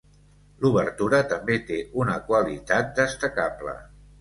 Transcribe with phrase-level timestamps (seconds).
[0.63, 3.79] L'obertura també té una qualitat destacable.